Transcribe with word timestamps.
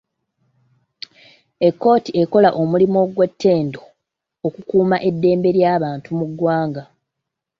Ekkooti 1.67 2.09
ekola 2.21 2.49
omulimu 2.61 2.99
gwa 3.13 3.27
ttendo 3.31 3.81
okukuuma 4.45 4.97
eddembe 5.09 5.49
ly'abantu 5.57 6.09
mu 6.19 6.25
ggwanga. 6.31 6.83